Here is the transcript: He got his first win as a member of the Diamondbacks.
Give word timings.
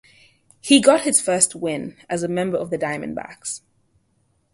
He 0.59 0.81
got 0.81 1.01
his 1.01 1.21
first 1.21 1.53
win 1.53 1.95
as 2.09 2.23
a 2.23 2.27
member 2.27 2.57
of 2.57 2.71
the 2.71 2.77
Diamondbacks. 2.79 3.61